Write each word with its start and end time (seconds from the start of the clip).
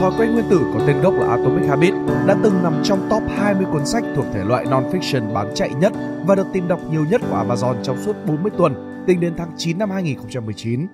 Thói 0.00 0.12
quen 0.18 0.32
nguyên 0.32 0.48
tử 0.50 0.60
có 0.74 0.80
tên 0.86 1.00
gốc 1.00 1.14
là 1.14 1.26
Atomic 1.26 1.68
Habit 1.68 1.94
đã 2.26 2.36
từng 2.42 2.62
nằm 2.62 2.82
trong 2.84 3.08
top 3.10 3.22
20 3.28 3.66
cuốn 3.72 3.86
sách 3.86 4.04
thuộc 4.16 4.24
thể 4.32 4.44
loại 4.44 4.64
non-fiction 4.64 5.32
bán 5.32 5.54
chạy 5.54 5.70
nhất 5.74 5.92
và 6.26 6.34
được 6.34 6.46
tìm 6.52 6.68
đọc 6.68 6.80
nhiều 6.90 7.04
nhất 7.10 7.20
của 7.30 7.36
Amazon 7.36 7.82
trong 7.82 8.02
suốt 8.04 8.16
40 8.26 8.52
tuần 8.58 9.04
tính 9.06 9.20
đến 9.20 9.34
tháng 9.36 9.50
9 9.56 9.78
năm 9.78 9.90
2019. 9.90 10.86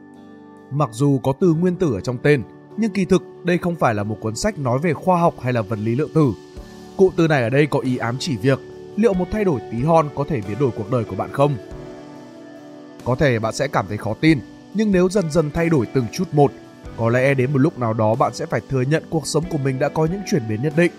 Mặc 0.70 0.88
dù 0.92 1.19
có 1.19 1.32
từ 1.41 1.55
nguyên 1.55 1.77
tử 1.77 1.95
ở 1.95 2.00
trong 2.00 2.19
tên, 2.23 2.42
nhưng 2.77 2.91
kỳ 2.91 3.05
thực 3.05 3.23
đây 3.45 3.59
không 3.59 3.77
phải 3.77 3.95
là 3.95 4.02
một 4.02 4.16
cuốn 4.20 4.37
sách 4.37 4.59
nói 4.59 4.79
về 4.79 4.92
khoa 4.92 5.20
học 5.20 5.34
hay 5.41 5.52
là 5.52 5.62
vật 5.62 5.79
lý 5.79 5.95
lượng 5.95 6.11
tử. 6.14 6.32
Cụm 6.96 7.12
từ 7.16 7.29
này 7.29 7.43
ở 7.43 7.50
đây 7.50 7.66
có 7.66 7.79
ý 7.79 7.96
ám 7.96 8.16
chỉ 8.18 8.36
việc 8.36 8.61
liệu 8.96 9.14
một 9.14 9.27
thay 9.32 9.45
đổi 9.45 9.61
tí 9.73 9.82
hon 9.82 10.09
có 10.14 10.25
thể 10.29 10.41
biến 10.48 10.59
đổi 10.59 10.70
cuộc 10.77 10.91
đời 10.91 11.04
của 11.04 11.16
bạn 11.16 11.32
không? 11.32 11.57
Có 13.04 13.14
thể 13.14 13.38
bạn 13.38 13.54
sẽ 13.54 13.68
cảm 13.68 13.84
thấy 13.88 13.96
khó 13.96 14.14
tin, 14.20 14.38
nhưng 14.75 14.93
nếu 14.93 15.09
dần 15.09 15.30
dần 15.30 15.50
thay 15.50 15.68
đổi 15.68 15.86
từng 15.86 16.07
chút 16.12 16.25
một, 16.32 16.52
có 16.96 17.08
lẽ 17.08 17.34
đến 17.34 17.52
một 17.52 17.58
lúc 17.58 17.78
nào 17.78 17.92
đó 17.95 18.14
bạn 18.14 18.34
sẽ 18.34 18.46
phải 18.46 18.60
thừa 18.68 18.82
nhận 18.82 19.02
cuộc 19.10 19.26
sống 19.26 19.45
của 19.50 19.58
mình 19.58 19.78
đã 19.78 19.88
có 19.88 20.06
những 20.06 20.20
chuyển 20.30 20.48
biến 20.48 20.62
nhất 20.62 20.72
định. 20.76 20.92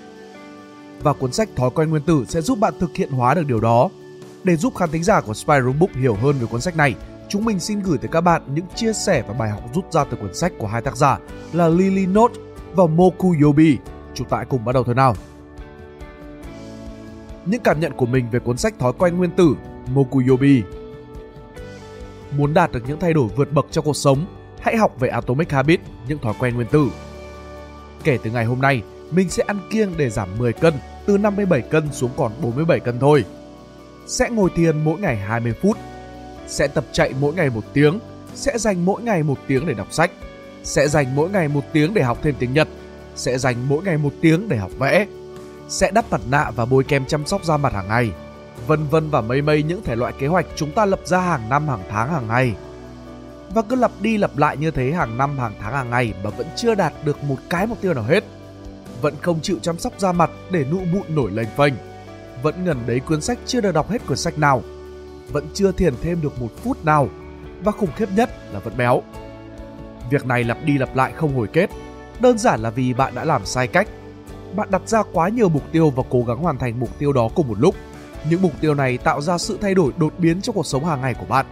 Và 1.01 1.13
cuốn 1.13 1.31
sách 1.31 1.49
Thói 1.55 1.69
quen 1.69 1.89
nguyên 1.89 2.03
tử 2.03 2.25
sẽ 2.27 2.41
giúp 2.41 2.59
bạn 2.59 2.73
thực 2.79 2.95
hiện 2.95 3.11
hóa 3.11 3.33
được 3.33 3.47
điều 3.47 3.59
đó. 3.59 3.89
Để 4.43 4.55
giúp 4.55 4.75
khán 4.75 4.91
thính 4.91 5.03
giả 5.03 5.21
của 5.21 5.33
Spiral 5.33 5.71
Book 5.79 5.95
hiểu 5.95 6.15
hơn 6.15 6.35
về 6.39 6.47
cuốn 6.51 6.61
sách 6.61 6.77
này, 6.77 6.95
chúng 7.29 7.45
mình 7.45 7.59
xin 7.59 7.79
gửi 7.79 7.97
tới 7.97 8.09
các 8.11 8.21
bạn 8.21 8.41
những 8.55 8.65
chia 8.75 8.93
sẻ 8.93 9.23
và 9.27 9.33
bài 9.33 9.49
học 9.49 9.61
rút 9.73 9.91
ra 9.91 10.03
từ 10.03 10.17
cuốn 10.17 10.33
sách 10.33 10.53
của 10.57 10.67
hai 10.67 10.81
tác 10.81 10.97
giả 10.97 11.19
là 11.53 11.67
Lily 11.67 12.05
Note 12.05 12.33
và 12.73 12.85
Moku 12.85 13.35
Yobi. 13.43 13.77
Chúng 14.13 14.29
ta 14.29 14.37
hãy 14.37 14.45
cùng 14.45 14.65
bắt 14.65 14.73
đầu 14.73 14.83
thôi 14.83 14.95
nào. 14.95 15.15
Những 17.45 17.61
cảm 17.63 17.79
nhận 17.79 17.93
của 17.93 18.05
mình 18.05 18.29
về 18.31 18.39
cuốn 18.39 18.57
sách 18.57 18.79
Thói 18.79 18.93
quen 18.93 19.17
nguyên 19.17 19.31
tử 19.31 19.55
Moku 19.93 20.21
Yobi 20.29 20.63
Muốn 22.31 22.53
đạt 22.53 22.71
được 22.71 22.79
những 22.87 22.99
thay 22.99 23.13
đổi 23.13 23.29
vượt 23.35 23.51
bậc 23.51 23.65
trong 23.71 23.85
cuộc 23.85 23.95
sống, 23.95 24.25
hãy 24.67 24.77
học 24.77 24.99
về 24.99 25.09
Atomic 25.09 25.51
Habit, 25.51 25.79
những 26.07 26.19
thói 26.19 26.33
quen 26.39 26.55
nguyên 26.55 26.67
tử. 26.67 26.87
Kể 28.03 28.17
từ 28.23 28.31
ngày 28.31 28.45
hôm 28.45 28.61
nay, 28.61 28.81
mình 29.11 29.29
sẽ 29.29 29.43
ăn 29.47 29.59
kiêng 29.69 29.97
để 29.97 30.09
giảm 30.09 30.37
10 30.37 30.53
cân, 30.53 30.73
từ 31.05 31.17
57 31.17 31.61
cân 31.61 31.91
xuống 31.91 32.11
còn 32.17 32.31
47 32.41 32.79
cân 32.79 32.99
thôi. 32.99 33.25
Sẽ 34.07 34.29
ngồi 34.29 34.49
thiền 34.55 34.83
mỗi 34.83 34.99
ngày 34.99 35.15
20 35.15 35.53
phút. 35.61 35.77
Sẽ 36.47 36.67
tập 36.67 36.85
chạy 36.91 37.13
mỗi 37.21 37.33
ngày 37.33 37.49
một 37.49 37.63
tiếng. 37.73 37.99
Sẽ 38.35 38.57
dành 38.57 38.85
mỗi 38.85 39.01
ngày 39.01 39.23
một 39.23 39.37
tiếng 39.47 39.67
để 39.67 39.73
đọc 39.73 39.87
sách. 39.91 40.11
Sẽ 40.63 40.87
dành 40.87 41.15
mỗi 41.15 41.29
ngày 41.29 41.47
một 41.47 41.63
tiếng 41.73 41.93
để 41.93 42.03
học 42.03 42.17
thêm 42.23 42.35
tiếng 42.39 42.53
Nhật. 42.53 42.67
Sẽ 43.15 43.37
dành 43.37 43.55
mỗi 43.69 43.83
ngày 43.83 43.97
một 43.97 44.13
tiếng 44.21 44.49
để 44.49 44.57
học 44.57 44.71
vẽ. 44.79 45.07
Sẽ 45.69 45.91
đắp 45.91 46.05
mặt 46.11 46.21
nạ 46.29 46.51
và 46.55 46.65
bôi 46.65 46.83
kem 46.83 47.05
chăm 47.05 47.25
sóc 47.25 47.45
da 47.45 47.57
mặt 47.57 47.73
hàng 47.73 47.87
ngày 47.87 48.11
vân 48.67 48.87
vân 48.87 49.09
và 49.09 49.21
mây 49.21 49.41
mây 49.41 49.63
những 49.63 49.83
thể 49.83 49.95
loại 49.95 50.13
kế 50.19 50.27
hoạch 50.27 50.45
chúng 50.55 50.71
ta 50.71 50.85
lập 50.85 50.99
ra 51.05 51.19
hàng 51.19 51.49
năm, 51.49 51.67
hàng 51.67 51.83
tháng, 51.89 52.09
hàng 52.09 52.27
ngày. 52.27 52.55
Và 53.53 53.61
cứ 53.61 53.75
lặp 53.75 53.91
đi 54.01 54.17
lặp 54.17 54.37
lại 54.37 54.57
như 54.57 54.71
thế 54.71 54.91
hàng 54.91 55.17
năm, 55.17 55.39
hàng 55.39 55.53
tháng, 55.61 55.73
hàng 55.73 55.89
ngày 55.89 56.13
mà 56.23 56.29
vẫn 56.29 56.47
chưa 56.55 56.75
đạt 56.75 56.93
được 57.03 57.23
một 57.23 57.35
cái 57.49 57.67
mục 57.67 57.81
tiêu 57.81 57.93
nào 57.93 58.03
hết. 58.03 58.23
Vẫn 59.01 59.15
không 59.21 59.39
chịu 59.41 59.59
chăm 59.61 59.79
sóc 59.79 59.93
da 59.97 60.11
mặt 60.11 60.29
để 60.51 60.65
nụ 60.71 60.79
mụn 60.91 61.15
nổi 61.15 61.31
lềnh 61.31 61.49
phênh. 61.57 61.73
Vẫn 62.43 62.65
ngần 62.65 62.77
đấy 62.87 62.99
cuốn 62.99 63.21
sách 63.21 63.39
chưa 63.45 63.61
được 63.61 63.71
đọc 63.71 63.89
hết 63.89 64.07
cuốn 64.07 64.17
sách 64.17 64.37
nào. 64.37 64.61
Vẫn 65.31 65.47
chưa 65.53 65.71
thiền 65.71 65.93
thêm 66.01 66.21
được 66.21 66.41
một 66.41 66.51
phút 66.63 66.85
nào. 66.85 67.09
Và 67.63 67.71
khủng 67.71 67.91
khiếp 67.95 68.09
nhất 68.15 68.29
là 68.53 68.59
vẫn 68.59 68.77
béo. 68.77 69.01
Việc 70.09 70.25
này 70.25 70.43
lặp 70.43 70.57
đi 70.63 70.77
lặp 70.77 70.95
lại 70.95 71.13
không 71.15 71.35
hồi 71.35 71.47
kết. 71.53 71.69
Đơn 72.19 72.37
giản 72.37 72.59
là 72.61 72.69
vì 72.69 72.93
bạn 72.93 73.15
đã 73.15 73.25
làm 73.25 73.45
sai 73.45 73.67
cách. 73.67 73.87
Bạn 74.55 74.71
đặt 74.71 74.81
ra 74.85 75.03
quá 75.13 75.29
nhiều 75.29 75.49
mục 75.49 75.63
tiêu 75.71 75.89
và 75.89 76.03
cố 76.09 76.23
gắng 76.27 76.37
hoàn 76.37 76.57
thành 76.57 76.79
mục 76.79 76.99
tiêu 76.99 77.13
đó 77.13 77.29
cùng 77.35 77.47
một 77.47 77.59
lúc 77.59 77.75
những 78.29 78.41
mục 78.41 78.51
tiêu 78.61 78.73
này 78.73 78.97
tạo 78.97 79.21
ra 79.21 79.37
sự 79.37 79.57
thay 79.61 79.73
đổi 79.73 79.91
đột 79.97 80.13
biến 80.17 80.41
trong 80.41 80.55
cuộc 80.55 80.65
sống 80.65 80.85
hàng 80.85 81.01
ngày 81.01 81.13
của 81.13 81.25
bạn. 81.25 81.45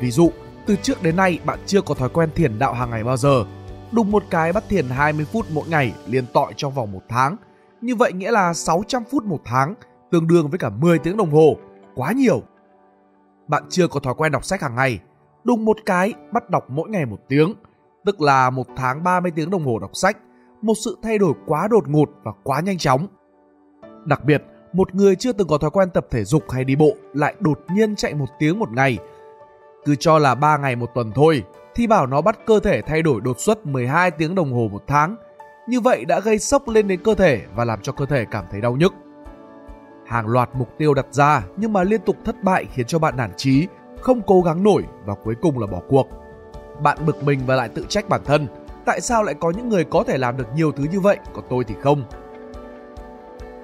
Ví 0.00 0.10
dụ, 0.10 0.30
từ 0.66 0.76
trước 0.82 1.02
đến 1.02 1.16
nay 1.16 1.38
bạn 1.44 1.58
chưa 1.66 1.80
có 1.80 1.94
thói 1.94 2.08
quen 2.08 2.30
thiền 2.34 2.58
đạo 2.58 2.74
hàng 2.74 2.90
ngày 2.90 3.04
bao 3.04 3.16
giờ. 3.16 3.44
Đùng 3.92 4.10
một 4.10 4.22
cái 4.30 4.52
bắt 4.52 4.64
thiền 4.68 4.88
20 4.88 5.26
phút 5.32 5.46
mỗi 5.52 5.68
ngày 5.68 5.94
liên 6.06 6.24
tọi 6.32 6.52
trong 6.56 6.74
vòng 6.74 6.92
một 6.92 7.02
tháng. 7.08 7.36
Như 7.80 7.96
vậy 7.96 8.12
nghĩa 8.12 8.30
là 8.30 8.54
600 8.54 9.02
phút 9.10 9.24
một 9.24 9.40
tháng, 9.44 9.74
tương 10.10 10.26
đương 10.26 10.48
với 10.48 10.58
cả 10.58 10.70
10 10.70 10.98
tiếng 10.98 11.16
đồng 11.16 11.30
hồ. 11.30 11.56
Quá 11.94 12.12
nhiều. 12.12 12.42
Bạn 13.48 13.62
chưa 13.68 13.88
có 13.88 14.00
thói 14.00 14.14
quen 14.14 14.32
đọc 14.32 14.44
sách 14.44 14.62
hàng 14.62 14.74
ngày. 14.74 15.00
Đùng 15.44 15.64
một 15.64 15.76
cái 15.86 16.12
bắt 16.32 16.50
đọc 16.50 16.70
mỗi 16.70 16.88
ngày 16.88 17.06
một 17.06 17.18
tiếng, 17.28 17.54
tức 18.04 18.20
là 18.20 18.50
một 18.50 18.66
tháng 18.76 19.04
30 19.04 19.32
tiếng 19.34 19.50
đồng 19.50 19.64
hồ 19.64 19.78
đọc 19.78 19.90
sách. 19.94 20.16
Một 20.62 20.74
sự 20.84 20.98
thay 21.02 21.18
đổi 21.18 21.32
quá 21.46 21.68
đột 21.70 21.88
ngột 21.88 22.10
và 22.22 22.32
quá 22.42 22.60
nhanh 22.60 22.78
chóng. 22.78 23.06
Đặc 24.04 24.24
biệt, 24.24 24.42
một 24.72 24.94
người 24.94 25.16
chưa 25.16 25.32
từng 25.32 25.48
có 25.48 25.58
thói 25.58 25.70
quen 25.70 25.90
tập 25.90 26.06
thể 26.10 26.24
dục 26.24 26.50
hay 26.50 26.64
đi 26.64 26.76
bộ 26.76 26.90
lại 27.14 27.34
đột 27.40 27.60
nhiên 27.74 27.96
chạy 27.96 28.14
một 28.14 28.28
tiếng 28.38 28.58
một 28.58 28.72
ngày. 28.72 28.98
Cứ 29.86 29.94
cho 29.94 30.18
là 30.18 30.34
3 30.34 30.56
ngày 30.56 30.76
một 30.76 30.90
tuần 30.94 31.12
thôi, 31.14 31.42
thì 31.74 31.86
bảo 31.86 32.06
nó 32.06 32.20
bắt 32.20 32.38
cơ 32.46 32.60
thể 32.60 32.82
thay 32.82 33.02
đổi 33.02 33.20
đột 33.20 33.40
xuất 33.40 33.66
12 33.66 34.10
tiếng 34.10 34.34
đồng 34.34 34.52
hồ 34.52 34.68
một 34.72 34.82
tháng. 34.86 35.16
Như 35.68 35.80
vậy 35.80 36.04
đã 36.04 36.20
gây 36.20 36.38
sốc 36.38 36.68
lên 36.68 36.88
đến 36.88 37.00
cơ 37.04 37.14
thể 37.14 37.42
và 37.54 37.64
làm 37.64 37.80
cho 37.82 37.92
cơ 37.92 38.06
thể 38.06 38.24
cảm 38.30 38.44
thấy 38.50 38.60
đau 38.60 38.76
nhức. 38.76 38.94
Hàng 40.06 40.26
loạt 40.26 40.50
mục 40.54 40.68
tiêu 40.78 40.94
đặt 40.94 41.06
ra 41.10 41.42
nhưng 41.56 41.72
mà 41.72 41.82
liên 41.82 42.00
tục 42.00 42.16
thất 42.24 42.42
bại 42.42 42.66
khiến 42.74 42.86
cho 42.86 42.98
bạn 42.98 43.16
nản 43.16 43.30
chí, 43.36 43.66
không 44.00 44.20
cố 44.26 44.40
gắng 44.40 44.62
nổi 44.62 44.84
và 45.04 45.14
cuối 45.24 45.34
cùng 45.42 45.58
là 45.58 45.66
bỏ 45.66 45.80
cuộc. 45.88 46.06
Bạn 46.82 46.98
bực 47.06 47.24
mình 47.24 47.40
và 47.46 47.54
lại 47.54 47.68
tự 47.68 47.86
trách 47.88 48.08
bản 48.08 48.20
thân. 48.24 48.46
Tại 48.84 49.00
sao 49.00 49.22
lại 49.22 49.34
có 49.40 49.50
những 49.50 49.68
người 49.68 49.84
có 49.84 50.04
thể 50.06 50.18
làm 50.18 50.36
được 50.36 50.46
nhiều 50.54 50.72
thứ 50.72 50.84
như 50.92 51.00
vậy, 51.00 51.18
còn 51.34 51.44
tôi 51.50 51.64
thì 51.64 51.74
không? 51.82 52.04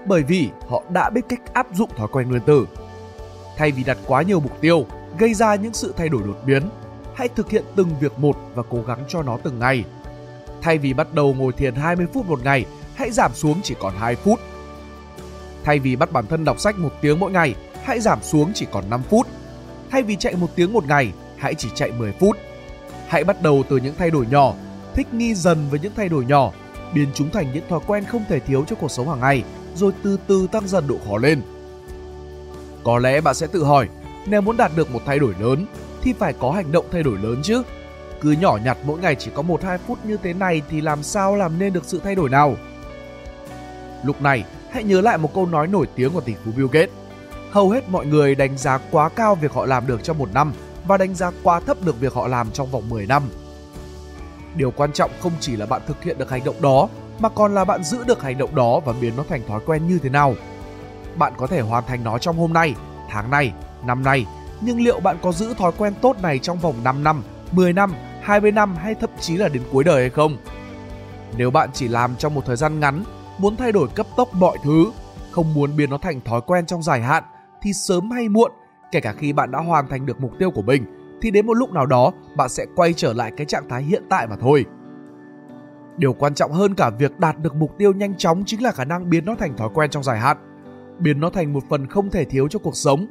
bởi 0.06 0.22
vì 0.22 0.50
họ 0.68 0.82
đã 0.88 1.10
biết 1.10 1.20
cách 1.28 1.54
áp 1.54 1.66
dụng 1.72 1.90
thói 1.96 2.08
quen 2.12 2.28
nguyên 2.28 2.42
tử. 2.42 2.66
Thay 3.56 3.70
vì 3.70 3.84
đặt 3.84 3.98
quá 4.06 4.22
nhiều 4.22 4.40
mục 4.40 4.60
tiêu, 4.60 4.86
gây 5.18 5.34
ra 5.34 5.54
những 5.54 5.74
sự 5.74 5.94
thay 5.96 6.08
đổi 6.08 6.22
đột 6.26 6.36
biến, 6.46 6.62
hãy 7.14 7.28
thực 7.28 7.50
hiện 7.50 7.64
từng 7.76 7.88
việc 8.00 8.18
một 8.18 8.36
và 8.54 8.62
cố 8.70 8.82
gắng 8.86 9.04
cho 9.08 9.22
nó 9.22 9.38
từng 9.42 9.58
ngày. 9.58 9.84
Thay 10.62 10.78
vì 10.78 10.94
bắt 10.94 11.14
đầu 11.14 11.34
ngồi 11.34 11.52
thiền 11.52 11.74
20 11.74 12.06
phút 12.14 12.26
một 12.26 12.44
ngày, 12.44 12.64
hãy 12.94 13.10
giảm 13.10 13.34
xuống 13.34 13.60
chỉ 13.62 13.74
còn 13.80 13.94
2 13.96 14.16
phút. 14.16 14.40
Thay 15.64 15.78
vì 15.78 15.96
bắt 15.96 16.12
bản 16.12 16.26
thân 16.26 16.44
đọc 16.44 16.60
sách 16.60 16.78
một 16.78 16.92
tiếng 17.00 17.20
mỗi 17.20 17.30
ngày, 17.30 17.54
hãy 17.82 18.00
giảm 18.00 18.22
xuống 18.22 18.52
chỉ 18.54 18.66
còn 18.72 18.90
5 18.90 19.02
phút. 19.10 19.26
Thay 19.90 20.02
vì 20.02 20.16
chạy 20.16 20.36
một 20.36 20.48
tiếng 20.54 20.72
một 20.72 20.86
ngày, 20.86 21.12
hãy 21.36 21.54
chỉ 21.54 21.68
chạy 21.74 21.92
10 21.92 22.12
phút. 22.12 22.36
Hãy 23.08 23.24
bắt 23.24 23.42
đầu 23.42 23.62
từ 23.68 23.76
những 23.76 23.94
thay 23.98 24.10
đổi 24.10 24.26
nhỏ, 24.30 24.54
thích 24.94 25.14
nghi 25.14 25.34
dần 25.34 25.66
với 25.70 25.80
những 25.80 25.92
thay 25.96 26.08
đổi 26.08 26.24
nhỏ, 26.24 26.52
biến 26.94 27.08
chúng 27.14 27.30
thành 27.30 27.52
những 27.52 27.68
thói 27.68 27.80
quen 27.86 28.04
không 28.04 28.24
thể 28.28 28.40
thiếu 28.40 28.64
cho 28.68 28.76
cuộc 28.76 28.90
sống 28.90 29.08
hàng 29.08 29.20
ngày 29.20 29.44
rồi 29.74 29.92
từ 30.02 30.18
từ 30.26 30.46
tăng 30.52 30.68
dần 30.68 30.88
độ 30.88 30.96
khó 31.08 31.16
lên. 31.16 31.42
Có 32.84 32.98
lẽ 32.98 33.20
bạn 33.20 33.34
sẽ 33.34 33.46
tự 33.46 33.64
hỏi, 33.64 33.88
nếu 34.26 34.40
muốn 34.40 34.56
đạt 34.56 34.72
được 34.76 34.90
một 34.90 35.02
thay 35.06 35.18
đổi 35.18 35.34
lớn 35.40 35.66
thì 36.02 36.12
phải 36.12 36.32
có 36.32 36.50
hành 36.50 36.72
động 36.72 36.86
thay 36.92 37.02
đổi 37.02 37.18
lớn 37.18 37.40
chứ. 37.42 37.62
Cứ 38.20 38.30
nhỏ 38.32 38.58
nhặt 38.64 38.78
mỗi 38.84 38.98
ngày 38.98 39.14
chỉ 39.14 39.30
có 39.34 39.42
1-2 39.42 39.78
phút 39.86 39.98
như 40.04 40.16
thế 40.22 40.32
này 40.32 40.62
thì 40.70 40.80
làm 40.80 41.02
sao 41.02 41.36
làm 41.36 41.58
nên 41.58 41.72
được 41.72 41.84
sự 41.84 42.00
thay 42.04 42.14
đổi 42.14 42.30
nào? 42.30 42.56
Lúc 44.04 44.22
này, 44.22 44.44
hãy 44.70 44.84
nhớ 44.84 45.00
lại 45.00 45.18
một 45.18 45.34
câu 45.34 45.46
nói 45.46 45.66
nổi 45.66 45.86
tiếng 45.94 46.12
của 46.12 46.20
tỷ 46.20 46.34
phú 46.44 46.50
Bill 46.56 46.68
Gates. 46.72 46.94
Hầu 47.50 47.70
hết 47.70 47.88
mọi 47.88 48.06
người 48.06 48.34
đánh 48.34 48.58
giá 48.58 48.78
quá 48.90 49.08
cao 49.08 49.34
việc 49.34 49.52
họ 49.52 49.66
làm 49.66 49.86
được 49.86 50.04
trong 50.04 50.18
một 50.18 50.28
năm 50.34 50.52
và 50.86 50.96
đánh 50.96 51.14
giá 51.14 51.30
quá 51.42 51.60
thấp 51.60 51.76
được 51.84 52.00
việc 52.00 52.12
họ 52.12 52.28
làm 52.28 52.50
trong 52.50 52.70
vòng 52.70 52.88
10 52.88 53.06
năm. 53.06 53.22
Điều 54.56 54.70
quan 54.70 54.92
trọng 54.92 55.10
không 55.20 55.32
chỉ 55.40 55.56
là 55.56 55.66
bạn 55.66 55.82
thực 55.86 56.02
hiện 56.02 56.18
được 56.18 56.30
hành 56.30 56.44
động 56.44 56.62
đó 56.62 56.88
mà 57.18 57.28
còn 57.28 57.54
là 57.54 57.64
bạn 57.64 57.84
giữ 57.84 58.04
được 58.04 58.22
hành 58.22 58.38
động 58.38 58.54
đó 58.54 58.80
và 58.80 58.92
biến 59.00 59.12
nó 59.16 59.24
thành 59.28 59.40
thói 59.48 59.60
quen 59.66 59.88
như 59.88 59.98
thế 60.02 60.08
nào. 60.08 60.34
Bạn 61.16 61.32
có 61.36 61.46
thể 61.46 61.60
hoàn 61.60 61.84
thành 61.86 62.04
nó 62.04 62.18
trong 62.18 62.36
hôm 62.36 62.52
nay, 62.52 62.74
tháng 63.10 63.30
này, 63.30 63.52
năm 63.86 64.02
nay, 64.02 64.26
nhưng 64.60 64.80
liệu 64.80 65.00
bạn 65.00 65.16
có 65.22 65.32
giữ 65.32 65.54
thói 65.54 65.72
quen 65.78 65.94
tốt 66.02 66.16
này 66.22 66.38
trong 66.38 66.58
vòng 66.58 66.74
5 66.84 67.04
năm, 67.04 67.22
10 67.52 67.72
năm, 67.72 67.92
20 68.22 68.52
năm 68.52 68.76
hay 68.76 68.94
thậm 68.94 69.10
chí 69.20 69.36
là 69.36 69.48
đến 69.48 69.62
cuối 69.72 69.84
đời 69.84 70.00
hay 70.00 70.10
không? 70.10 70.36
Nếu 71.36 71.50
bạn 71.50 71.68
chỉ 71.72 71.88
làm 71.88 72.16
trong 72.16 72.34
một 72.34 72.46
thời 72.46 72.56
gian 72.56 72.80
ngắn, 72.80 73.04
muốn 73.38 73.56
thay 73.56 73.72
đổi 73.72 73.88
cấp 73.94 74.06
tốc 74.16 74.34
mọi 74.34 74.58
thứ, 74.64 74.86
không 75.30 75.54
muốn 75.54 75.76
biến 75.76 75.90
nó 75.90 75.98
thành 75.98 76.20
thói 76.20 76.40
quen 76.40 76.66
trong 76.66 76.82
dài 76.82 77.02
hạn 77.02 77.22
thì 77.62 77.72
sớm 77.72 78.10
hay 78.10 78.28
muộn, 78.28 78.52
kể 78.92 79.00
cả 79.00 79.12
khi 79.12 79.32
bạn 79.32 79.50
đã 79.50 79.58
hoàn 79.58 79.88
thành 79.88 80.06
được 80.06 80.20
mục 80.20 80.32
tiêu 80.38 80.50
của 80.50 80.62
mình 80.62 80.84
thì 81.22 81.30
đến 81.30 81.46
một 81.46 81.54
lúc 81.54 81.72
nào 81.72 81.86
đó 81.86 82.12
bạn 82.36 82.48
sẽ 82.48 82.66
quay 82.76 82.92
trở 82.92 83.12
lại 83.12 83.32
cái 83.36 83.46
trạng 83.46 83.68
thái 83.68 83.82
hiện 83.82 84.02
tại 84.08 84.26
mà 84.26 84.36
thôi. 84.40 84.64
Điều 85.96 86.12
quan 86.12 86.34
trọng 86.34 86.52
hơn 86.52 86.74
cả 86.74 86.90
việc 86.90 87.18
đạt 87.18 87.38
được 87.38 87.54
mục 87.54 87.78
tiêu 87.78 87.92
nhanh 87.92 88.14
chóng 88.16 88.42
chính 88.46 88.62
là 88.62 88.72
khả 88.72 88.84
năng 88.84 89.10
biến 89.10 89.24
nó 89.24 89.34
thành 89.34 89.56
thói 89.56 89.68
quen 89.74 89.90
trong 89.90 90.02
dài 90.02 90.20
hạn, 90.20 90.36
biến 90.98 91.20
nó 91.20 91.30
thành 91.30 91.52
một 91.52 91.62
phần 91.70 91.86
không 91.86 92.10
thể 92.10 92.24
thiếu 92.24 92.48
cho 92.48 92.58
cuộc 92.58 92.76
sống. 92.76 93.06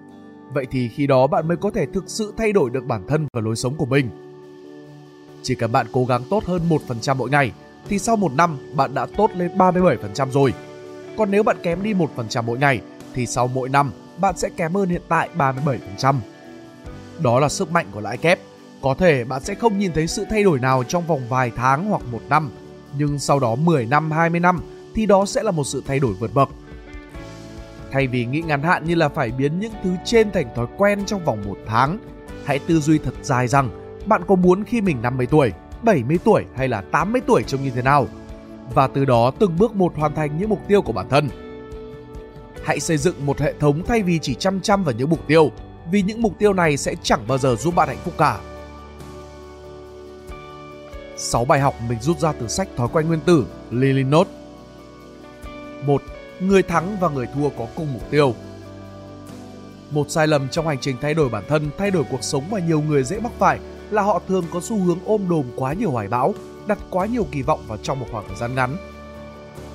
Vậy 0.54 0.68
thì 0.72 0.90
khi 0.90 1.08
đó 1.08 1.28
bạn 1.28 1.48
mới 1.48 1.58
có 1.58 1.72
thể 1.72 1.86
thực 1.86 2.04
sự 2.08 2.34
thay 2.38 2.52
đổi 2.52 2.70
được 2.70 2.86
bản 2.86 3.08
thân 3.08 3.28
và 3.34 3.42
lối 3.42 3.56
sống 3.56 3.76
của 3.76 3.86
mình. 3.86 4.10
Chỉ 5.44 5.56
cần 5.56 5.72
bạn 5.72 5.86
cố 5.92 6.06
gắng 6.06 6.24
tốt 6.30 6.46
hơn 6.46 6.62
1% 6.70 7.16
mỗi 7.16 7.30
ngày 7.30 7.52
thì 7.90 8.00
sau 8.00 8.16
một 8.16 8.32
năm 8.34 8.58
bạn 8.76 8.94
đã 8.94 9.06
tốt 9.18 9.32
lên 9.36 9.58
37% 9.58 10.32
rồi. 10.32 10.54
Còn 11.18 11.32
nếu 11.32 11.44
bạn 11.44 11.58
kém 11.64 11.84
đi 11.84 11.94
1% 11.94 12.44
mỗi 12.44 12.58
ngày 12.58 12.82
thì 13.14 13.26
sau 13.26 13.48
mỗi 13.48 13.70
năm 13.70 13.92
bạn 14.18 14.38
sẽ 14.38 14.50
kém 14.50 14.74
hơn 14.74 14.90
hiện 14.90 15.02
tại 15.08 15.30
37%. 15.38 16.16
Đó 17.20 17.40
là 17.40 17.50
sức 17.50 17.72
mạnh 17.72 17.86
của 17.92 18.02
lãi 18.02 18.18
kép. 18.18 18.40
Có 18.82 18.94
thể 18.94 19.24
bạn 19.24 19.44
sẽ 19.44 19.56
không 19.56 19.80
nhìn 19.80 19.94
thấy 19.94 20.08
sự 20.08 20.26
thay 20.30 20.44
đổi 20.44 20.60
nào 20.60 20.84
trong 20.84 21.08
vòng 21.08 21.22
vài 21.30 21.52
tháng 21.56 21.90
hoặc 21.90 22.02
một 22.12 22.22
năm, 22.30 22.50
nhưng 22.98 23.20
sau 23.20 23.40
đó 23.40 23.56
10 23.56 23.86
năm, 23.86 24.12
20 24.12 24.40
năm 24.40 24.62
thì 24.96 25.06
đó 25.06 25.26
sẽ 25.26 25.44
là 25.44 25.52
một 25.52 25.64
sự 25.64 25.84
thay 25.88 26.00
đổi 26.00 26.14
vượt 26.14 26.34
bậc. 26.34 26.50
Thay 27.92 28.08
vì 28.08 28.26
nghĩ 28.26 28.42
ngắn 28.42 28.64
hạn 28.64 28.86
như 28.86 28.96
là 28.96 29.10
phải 29.10 29.32
biến 29.32 29.60
những 29.60 29.74
thứ 29.84 29.96
trên 30.06 30.32
thành 30.32 30.48
thói 30.56 30.68
quen 30.78 31.06
trong 31.06 31.26
vòng 31.26 31.42
một 31.46 31.58
tháng, 31.68 31.98
hãy 32.46 32.60
tư 32.60 32.80
duy 32.80 32.98
thật 32.98 33.14
dài 33.22 33.48
rằng 33.48 33.70
bạn 34.06 34.22
có 34.28 34.36
muốn 34.36 34.64
khi 34.64 34.82
mình 34.82 35.02
50 35.02 35.26
tuổi, 35.26 35.52
70 35.84 36.18
tuổi 36.24 36.46
hay 36.56 36.68
là 36.68 36.82
80 36.82 37.22
tuổi 37.28 37.44
trông 37.44 37.64
như 37.64 37.70
thế 37.70 37.82
nào. 37.82 38.08
và 38.74 38.88
từ 38.88 39.06
đó 39.06 39.32
từng 39.40 39.58
bước 39.58 39.76
một 39.76 39.94
hoàn 39.96 40.16
thành 40.16 40.38
những 40.38 40.50
mục 40.50 40.60
tiêu 40.68 40.82
của 40.82 40.94
bản 40.94 41.10
thân. 41.10 41.30
Hãy 42.64 42.80
xây 42.80 42.98
dựng 42.98 43.26
một 43.26 43.40
hệ 43.40 43.54
thống 43.60 43.84
thay 43.88 44.04
vì 44.04 44.20
chỉ 44.20 44.36
chăm 44.36 44.62
chăm 44.62 44.84
vào 44.84 44.96
những 44.98 45.10
mục 45.10 45.28
tiêu, 45.28 45.52
vì 45.92 46.02
những 46.02 46.22
mục 46.22 46.34
tiêu 46.40 46.54
này 46.54 46.78
sẽ 46.78 46.96
chẳng 47.04 47.28
bao 47.28 47.38
giờ 47.38 47.56
giúp 47.56 47.76
bạn 47.76 47.88
hạnh 47.88 47.98
phúc 48.04 48.14
cả. 48.18 48.40
6 51.18 51.46
bài 51.46 51.60
học 51.60 51.76
mình 51.90 52.00
rút 52.02 52.20
ra 52.20 52.32
từ 52.32 52.48
sách 52.48 52.68
Thói 52.78 52.88
quen 52.94 53.08
nguyên 53.08 53.20
tử 53.20 53.46
Lily 53.72 54.04
Note 54.04 54.30
1. 55.86 56.02
Người 56.42 56.64
thắng 56.64 56.98
và 57.00 57.10
người 57.10 57.28
thua 57.36 57.50
có 57.50 57.68
cùng 57.76 57.94
mục 57.94 58.12
tiêu 58.12 58.36
Một 59.92 60.10
sai 60.10 60.28
lầm 60.28 60.50
trong 60.50 60.68
hành 60.68 60.78
trình 60.82 60.96
thay 61.02 61.14
đổi 61.14 61.30
bản 61.30 61.44
thân, 61.48 61.70
thay 61.78 61.92
đổi 61.92 62.04
cuộc 62.12 62.24
sống 62.24 62.44
mà 62.52 62.60
nhiều 62.60 62.82
người 62.82 63.04
dễ 63.04 63.20
mắc 63.20 63.32
phải 63.40 63.60
là 63.92 64.02
họ 64.02 64.22
thường 64.28 64.46
có 64.54 64.60
xu 64.60 64.78
hướng 64.78 65.00
ôm 65.06 65.30
đồm 65.30 65.46
quá 65.56 65.74
nhiều 65.74 65.92
hoài 65.92 66.08
bão, 66.08 66.34
đặt 66.68 66.78
quá 66.90 67.06
nhiều 67.06 67.28
kỳ 67.32 67.42
vọng 67.42 67.60
vào 67.68 67.78
trong 67.84 68.00
một 68.00 68.06
khoảng 68.12 68.28
thời 68.28 68.38
gian 68.38 68.56
ngắn. 68.56 68.78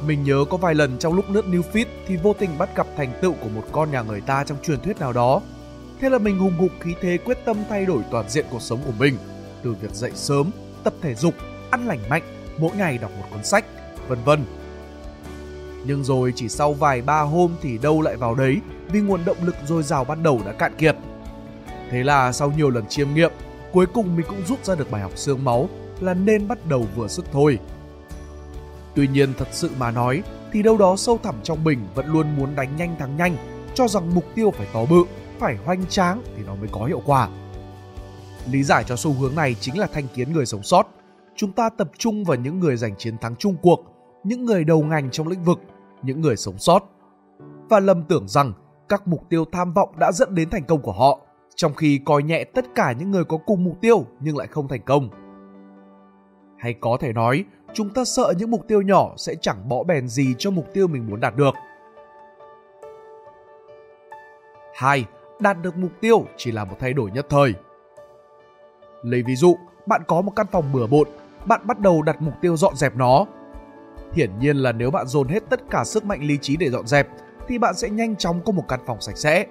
Mình 0.07 0.25
nhớ 0.25 0.45
có 0.51 0.57
vài 0.57 0.75
lần 0.75 0.99
trong 0.99 1.15
lúc 1.15 1.25
lướt 1.31 1.45
new 1.45 1.63
feed 1.73 1.87
thì 2.07 2.17
vô 2.17 2.33
tình 2.33 2.59
bắt 2.59 2.77
gặp 2.77 2.87
thành 2.97 3.13
tựu 3.23 3.33
của 3.33 3.49
một 3.49 3.65
con 3.73 3.91
nhà 3.91 4.03
người 4.03 4.21
ta 4.21 4.45
trong 4.45 4.59
truyền 4.63 4.81
thuyết 4.81 5.01
nào 5.01 5.13
đó. 5.13 5.41
Thế 6.01 6.11
là 6.11 6.19
mình 6.19 6.39
hùng 6.39 6.59
hục 6.59 6.71
khí 6.81 6.95
thế 7.01 7.19
quyết 7.25 7.39
tâm 7.45 7.57
thay 7.69 7.87
đổi 7.87 8.03
toàn 8.11 8.31
diện 8.31 8.47
cuộc 8.51 8.63
sống 8.63 8.81
của 8.87 8.93
mình, 8.99 9.17
từ 9.63 9.75
việc 9.81 9.95
dậy 9.95 10.11
sớm, 10.15 10.51
tập 10.85 10.95
thể 11.03 11.15
dục, 11.15 11.35
ăn 11.71 11.87
lành 11.87 12.09
mạnh, 12.09 12.23
mỗi 12.59 12.71
ngày 12.77 12.99
đọc 12.99 13.11
một 13.19 13.27
cuốn 13.31 13.45
sách, 13.45 13.65
vân 14.09 14.19
vân. 14.25 14.45
Nhưng 15.87 16.05
rồi 16.05 16.33
chỉ 16.37 16.49
sau 16.49 16.73
vài 16.73 17.03
ba 17.03 17.21
hôm 17.21 17.55
thì 17.63 17.79
đâu 17.79 18.03
lại 18.03 18.17
vào 18.17 18.35
đấy 18.35 18.61
vì 18.89 19.01
nguồn 19.01 19.25
động 19.25 19.37
lực 19.43 19.57
dồi 19.67 19.83
dào 19.83 20.05
ban 20.05 20.23
đầu 20.23 20.41
đã 20.47 20.53
cạn 20.53 20.73
kiệt. 20.79 20.97
Thế 21.91 22.03
là 22.03 22.33
sau 22.33 22.53
nhiều 22.57 22.71
lần 22.71 22.87
chiêm 22.87 23.15
nghiệm, 23.15 23.33
cuối 23.73 23.87
cùng 23.87 24.17
mình 24.17 24.27
cũng 24.29 24.43
rút 24.47 24.65
ra 24.65 24.75
được 24.75 24.91
bài 24.91 25.03
học 25.03 25.13
xương 25.15 25.45
máu 25.45 25.69
là 26.01 26.15
nên 26.15 26.49
bắt 26.49 26.67
đầu 26.67 26.87
vừa 26.97 27.09
sức 27.09 27.25
thôi. 27.33 27.59
Tuy 28.95 29.09
nhiên 29.09 29.33
thật 29.39 29.49
sự 29.53 29.71
mà 29.79 29.91
nói 29.91 30.23
thì 30.53 30.63
đâu 30.63 30.79
đó 30.79 30.97
sâu 30.97 31.19
thẳm 31.23 31.35
trong 31.43 31.65
mình 31.65 31.79
vẫn 31.95 32.07
luôn 32.07 32.37
muốn 32.37 32.57
đánh 32.57 32.77
nhanh 32.77 32.97
thắng 32.99 33.17
nhanh, 33.17 33.37
cho 33.75 33.89
rằng 33.89 34.15
mục 34.15 34.25
tiêu 34.35 34.51
phải 34.51 34.67
to 34.73 34.85
bự, 34.85 35.05
phải 35.39 35.57
hoành 35.65 35.87
tráng 35.87 36.23
thì 36.37 36.43
nó 36.47 36.55
mới 36.55 36.69
có 36.73 36.85
hiệu 36.85 37.03
quả. 37.07 37.29
Lý 38.51 38.63
giải 38.63 38.85
cho 38.87 38.97
xu 38.97 39.13
hướng 39.13 39.35
này 39.35 39.57
chính 39.61 39.79
là 39.79 39.87
thanh 39.93 40.09
kiến 40.15 40.33
người 40.33 40.47
sống 40.47 40.63
sót. 40.63 40.87
Chúng 41.37 41.53
ta 41.53 41.69
tập 41.69 41.91
trung 41.99 42.25
vào 42.25 42.37
những 42.37 42.61
người 42.61 42.77
giành 42.77 42.97
chiến 42.99 43.19
thắng 43.19 43.37
chung 43.37 43.57
cuộc, 43.63 43.81
những 44.25 44.45
người 44.45 44.65
đầu 44.65 44.83
ngành 44.83 45.11
trong 45.11 45.29
lĩnh 45.29 45.45
vực, 45.45 45.59
những 46.03 46.21
người 46.21 46.37
sống 46.37 46.59
sót. 46.59 46.83
Và 47.69 47.81
lầm 47.81 48.03
tưởng 48.03 48.29
rằng 48.29 48.53
các 48.89 49.09
mục 49.09 49.21
tiêu 49.29 49.45
tham 49.53 49.73
vọng 49.73 49.99
đã 49.99 50.13
dẫn 50.13 50.35
đến 50.35 50.51
thành 50.51 50.65
công 50.65 50.83
của 50.83 50.93
họ, 50.93 51.21
trong 51.55 51.75
khi 51.75 52.01
coi 52.05 52.23
nhẹ 52.23 52.45
tất 52.45 52.65
cả 52.75 52.93
những 52.93 53.11
người 53.11 53.25
có 53.25 53.37
cùng 53.47 53.65
mục 53.65 53.77
tiêu 53.81 54.05
nhưng 54.21 54.37
lại 54.37 54.47
không 54.47 54.69
thành 54.69 54.83
công. 54.83 55.09
Hay 56.59 56.75
có 56.81 56.97
thể 57.01 57.13
nói, 57.13 57.45
chúng 57.73 57.91
ta 57.91 58.05
sợ 58.05 58.33
những 58.39 58.51
mục 58.51 58.69
tiêu 58.69 58.83
nhỏ 58.83 59.15
sẽ 59.17 59.35
chẳng 59.35 59.69
bỏ 59.69 59.83
bèn 59.83 60.09
gì 60.09 60.35
cho 60.39 60.51
mục 60.51 60.67
tiêu 60.75 60.87
mình 60.87 61.07
muốn 61.11 61.21
đạt 61.21 61.37
được. 61.37 61.55
2. 64.75 65.05
Đạt 65.41 65.63
được 65.63 65.77
mục 65.77 65.93
tiêu 66.01 66.25
chỉ 66.37 66.53
là 66.53 66.65
một 66.65 66.77
thay 66.79 66.93
đổi 66.93 67.11
nhất 67.11 67.27
thời. 67.29 67.55
Lấy 69.03 69.23
ví 69.23 69.37
dụ, 69.37 69.57
bạn 69.87 70.03
có 70.07 70.21
một 70.21 70.33
căn 70.37 70.47
phòng 70.53 70.73
bừa 70.73 70.87
bộn, 70.87 71.09
bạn 71.47 71.67
bắt 71.67 71.79
đầu 71.79 72.03
đặt 72.03 72.23
mục 72.23 72.35
tiêu 72.41 72.57
dọn 72.57 72.77
dẹp 72.77 72.97
nó. 72.97 73.27
Hiển 74.13 74.39
nhiên 74.39 74.57
là 74.57 74.73
nếu 74.73 74.91
bạn 74.91 75.07
dồn 75.07 75.29
hết 75.29 75.43
tất 75.51 75.61
cả 75.71 75.85
sức 75.85 76.05
mạnh 76.05 76.23
lý 76.23 76.39
trí 76.43 76.57
để 76.57 76.71
dọn 76.71 76.87
dẹp, 76.87 77.09
thì 77.49 77.59
bạn 77.59 77.75
sẽ 77.77 77.89
nhanh 77.89 78.17
chóng 78.17 78.41
có 78.45 78.53
một 78.53 78.65
căn 78.69 78.81
phòng 78.87 79.01
sạch 79.01 79.17
sẽ. 79.17 79.47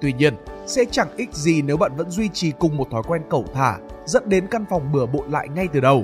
Tuy 0.00 0.12
nhiên, 0.12 0.34
sẽ 0.66 0.84
chẳng 0.90 1.16
ích 1.16 1.32
gì 1.32 1.62
nếu 1.62 1.76
bạn 1.76 1.96
vẫn 1.96 2.10
duy 2.10 2.28
trì 2.28 2.52
cùng 2.58 2.76
một 2.76 2.88
thói 2.90 3.02
quen 3.06 3.22
cẩu 3.30 3.44
thả, 3.54 3.78
dẫn 4.06 4.28
đến 4.28 4.46
căn 4.46 4.64
phòng 4.70 4.92
bừa 4.92 5.06
bộn 5.06 5.30
lại 5.30 5.48
ngay 5.48 5.68
từ 5.72 5.80
đầu. 5.80 6.02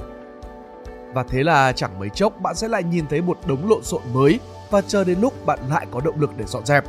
Và 1.15 1.23
thế 1.23 1.43
là 1.43 1.73
chẳng 1.73 1.99
mấy 1.99 2.09
chốc 2.09 2.41
bạn 2.41 2.55
sẽ 2.55 2.69
lại 2.69 2.83
nhìn 2.83 3.07
thấy 3.07 3.23
một 3.23 3.39
đống 3.47 3.69
lộn 3.71 3.83
xộn 3.83 4.03
mới 4.13 4.41
và 4.71 4.81
chờ 4.81 5.05
đến 5.05 5.21
lúc 5.21 5.47
bạn 5.47 5.59
lại 5.71 5.87
có 5.91 6.01
động 6.01 6.21
lực 6.21 6.31
để 6.37 6.45
dọn 6.49 6.67
dẹp. 6.67 6.85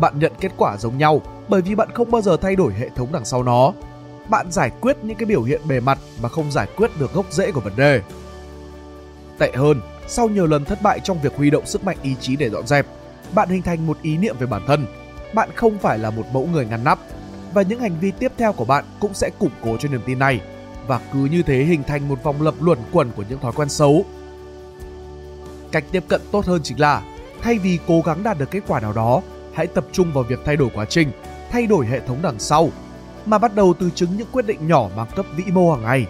Bạn 0.00 0.18
nhận 0.18 0.32
kết 0.40 0.52
quả 0.56 0.76
giống 0.76 0.98
nhau 0.98 1.22
bởi 1.48 1.62
vì 1.62 1.74
bạn 1.74 1.88
không 1.94 2.10
bao 2.10 2.22
giờ 2.22 2.36
thay 2.36 2.56
đổi 2.56 2.74
hệ 2.74 2.88
thống 2.88 3.08
đằng 3.12 3.24
sau 3.24 3.42
nó 3.42 3.72
bạn 4.28 4.46
giải 4.50 4.70
quyết 4.80 4.96
những 5.02 5.16
cái 5.16 5.26
biểu 5.26 5.42
hiện 5.42 5.60
bề 5.68 5.80
mặt 5.80 5.98
mà 6.22 6.28
không 6.28 6.52
giải 6.52 6.66
quyết 6.76 6.90
được 7.00 7.12
gốc 7.14 7.26
rễ 7.30 7.52
của 7.52 7.60
vấn 7.60 7.76
đề. 7.76 8.02
Tệ 9.38 9.52
hơn, 9.54 9.80
sau 10.08 10.28
nhiều 10.28 10.46
lần 10.46 10.64
thất 10.64 10.82
bại 10.82 11.00
trong 11.00 11.20
việc 11.22 11.36
huy 11.36 11.50
động 11.50 11.66
sức 11.66 11.84
mạnh 11.84 11.96
ý 12.02 12.14
chí 12.20 12.36
để 12.36 12.50
dọn 12.50 12.66
dẹp, 12.66 12.86
bạn 13.34 13.48
hình 13.48 13.62
thành 13.62 13.86
một 13.86 13.98
ý 14.02 14.16
niệm 14.16 14.36
về 14.38 14.46
bản 14.46 14.62
thân. 14.66 14.86
Bạn 15.34 15.50
không 15.54 15.78
phải 15.78 15.98
là 15.98 16.10
một 16.10 16.24
mẫu 16.32 16.48
người 16.52 16.66
ngăn 16.66 16.84
nắp 16.84 16.98
và 17.54 17.62
những 17.62 17.80
hành 17.80 17.98
vi 18.00 18.10
tiếp 18.10 18.32
theo 18.38 18.52
của 18.52 18.64
bạn 18.64 18.84
cũng 19.00 19.14
sẽ 19.14 19.30
củng 19.38 19.50
cố 19.62 19.76
cho 19.76 19.88
niềm 19.88 20.00
tin 20.06 20.18
này 20.18 20.40
và 20.86 21.00
cứ 21.12 21.18
như 21.18 21.42
thế 21.42 21.64
hình 21.64 21.82
thành 21.82 22.08
một 22.08 22.22
vòng 22.22 22.42
lập 22.42 22.54
luẩn 22.60 22.78
quẩn 22.92 23.10
của 23.16 23.24
những 23.28 23.40
thói 23.40 23.52
quen 23.52 23.68
xấu. 23.68 24.04
Cách 25.72 25.84
tiếp 25.92 26.04
cận 26.08 26.20
tốt 26.32 26.46
hơn 26.46 26.60
chính 26.64 26.80
là 26.80 27.02
thay 27.42 27.58
vì 27.58 27.78
cố 27.86 28.00
gắng 28.00 28.22
đạt 28.22 28.38
được 28.38 28.50
kết 28.50 28.60
quả 28.66 28.80
nào 28.80 28.92
đó, 28.92 29.22
hãy 29.54 29.66
tập 29.66 29.84
trung 29.92 30.12
vào 30.12 30.24
việc 30.24 30.38
thay 30.44 30.56
đổi 30.56 30.70
quá 30.74 30.84
trình, 30.84 31.10
thay 31.50 31.66
đổi 31.66 31.86
hệ 31.86 32.00
thống 32.00 32.18
đằng 32.22 32.38
sau 32.38 32.70
mà 33.26 33.38
bắt 33.38 33.54
đầu 33.54 33.74
từ 33.80 33.90
chứng 33.94 34.16
những 34.16 34.28
quyết 34.32 34.46
định 34.46 34.66
nhỏ 34.66 34.88
mang 34.96 35.06
cấp 35.16 35.26
vĩ 35.36 35.44
mô 35.52 35.72
hàng 35.74 35.82
ngày. 35.82 36.06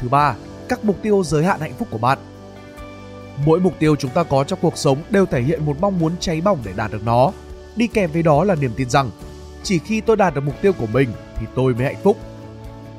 Thứ 0.00 0.08
ba, 0.08 0.34
các 0.72 0.84
mục 0.84 1.02
tiêu 1.02 1.22
giới 1.24 1.44
hạn 1.44 1.60
hạnh 1.60 1.72
phúc 1.78 1.88
của 1.90 1.98
bạn. 1.98 2.18
Mỗi 3.46 3.60
mục 3.60 3.72
tiêu 3.78 3.96
chúng 3.96 4.10
ta 4.10 4.22
có 4.22 4.44
trong 4.44 4.58
cuộc 4.62 4.78
sống 4.78 4.98
đều 5.10 5.26
thể 5.26 5.42
hiện 5.42 5.66
một 5.66 5.76
mong 5.80 5.98
muốn 5.98 6.12
cháy 6.20 6.40
bỏng 6.40 6.58
để 6.64 6.72
đạt 6.76 6.92
được 6.92 7.04
nó. 7.04 7.32
Đi 7.76 7.86
kèm 7.86 8.12
với 8.12 8.22
đó 8.22 8.44
là 8.44 8.54
niềm 8.54 8.72
tin 8.76 8.90
rằng 8.90 9.10
chỉ 9.62 9.78
khi 9.78 10.00
tôi 10.00 10.16
đạt 10.16 10.34
được 10.34 10.40
mục 10.40 10.54
tiêu 10.62 10.72
của 10.72 10.86
mình 10.86 11.12
thì 11.40 11.46
tôi 11.54 11.74
mới 11.74 11.84
hạnh 11.84 12.02
phúc. 12.02 12.16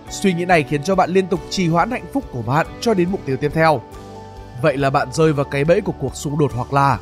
Suy 0.10 0.34
nghĩ 0.34 0.46
này 0.46 0.64
khiến 0.64 0.84
cho 0.84 0.96
bạn 0.96 1.10
liên 1.10 1.28
tục 1.28 1.40
trì 1.50 1.68
hoãn 1.68 1.92
hạnh 1.92 2.06
phúc 2.14 2.24
của 2.32 2.42
bạn 2.42 2.68
cho 2.82 2.94
đến 2.94 3.10
mục 3.12 3.22
tiêu 3.26 3.38
tiếp 3.38 3.52
theo. 3.54 3.82
Vậy 4.62 4.78
là 4.78 4.90
bạn 4.90 5.08
rơi 5.14 5.34
vào 5.34 5.46
cái 5.46 5.66
bẫy 5.66 5.82
của 5.82 5.94
cuộc 6.00 6.16
xung 6.16 6.40
đột 6.40 6.52
hoặc 6.56 6.74
là 6.74 7.00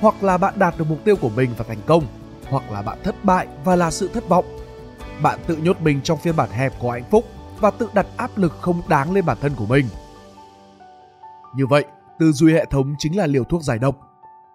hoặc 0.00 0.22
là 0.22 0.38
bạn 0.38 0.54
đạt 0.58 0.78
được 0.78 0.84
mục 0.88 0.98
tiêu 1.04 1.16
của 1.16 1.28
mình 1.28 1.50
và 1.56 1.64
thành 1.68 1.80
công, 1.86 2.04
hoặc 2.48 2.70
là 2.72 2.82
bạn 2.82 2.98
thất 3.04 3.24
bại 3.24 3.46
và 3.64 3.76
là 3.76 3.90
sự 3.90 4.10
thất 4.14 4.28
vọng 4.28 4.44
bạn 5.22 5.38
tự 5.46 5.56
nhốt 5.56 5.80
mình 5.80 6.00
trong 6.04 6.18
phiên 6.18 6.36
bản 6.36 6.50
hẹp 6.50 6.72
của 6.78 6.90
hạnh 6.90 7.04
phúc 7.10 7.24
và 7.60 7.70
tự 7.70 7.88
đặt 7.94 8.06
áp 8.16 8.38
lực 8.38 8.52
không 8.60 8.82
đáng 8.88 9.12
lên 9.12 9.26
bản 9.26 9.36
thân 9.40 9.52
của 9.56 9.66
mình. 9.66 9.86
Như 11.56 11.66
vậy, 11.66 11.84
tư 12.18 12.32
duy 12.32 12.52
hệ 12.52 12.64
thống 12.70 12.94
chính 12.98 13.16
là 13.16 13.26
liều 13.26 13.44
thuốc 13.44 13.62
giải 13.62 13.78
độc. 13.78 13.96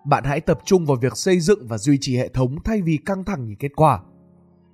Bạn 0.06 0.24
hãy 0.24 0.42
tập 0.42 0.60
trung 0.66 0.86
vào 0.86 0.98
việc 0.98 1.18
xây 1.18 1.40
dựng 1.40 1.68
và 1.68 1.78
duy 1.78 1.98
trì 2.02 2.18
hệ 2.18 2.30
thống 2.30 2.56
thay 2.64 2.82
vì 2.82 2.98
căng 3.06 3.24
thẳng 3.24 3.46
nhìn 3.46 3.56
kết 3.56 3.72
quả. 3.76 4.00